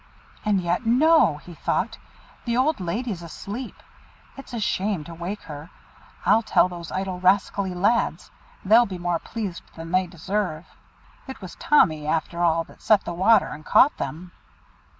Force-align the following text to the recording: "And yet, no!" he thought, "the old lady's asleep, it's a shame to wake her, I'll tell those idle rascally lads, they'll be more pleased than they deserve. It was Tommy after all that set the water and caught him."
"And 0.43 0.59
yet, 0.59 0.83
no!" 0.83 1.37
he 1.37 1.53
thought, 1.53 1.99
"the 2.45 2.57
old 2.57 2.79
lady's 2.79 3.21
asleep, 3.21 3.83
it's 4.35 4.51
a 4.51 4.59
shame 4.59 5.03
to 5.03 5.13
wake 5.13 5.43
her, 5.43 5.69
I'll 6.25 6.41
tell 6.41 6.67
those 6.67 6.91
idle 6.91 7.19
rascally 7.19 7.75
lads, 7.75 8.31
they'll 8.65 8.87
be 8.87 8.97
more 8.97 9.19
pleased 9.19 9.61
than 9.75 9.91
they 9.91 10.07
deserve. 10.07 10.65
It 11.27 11.39
was 11.39 11.53
Tommy 11.57 12.07
after 12.07 12.43
all 12.43 12.63
that 12.63 12.81
set 12.81 13.03
the 13.05 13.13
water 13.13 13.49
and 13.49 13.63
caught 13.63 13.93
him." 13.99 14.31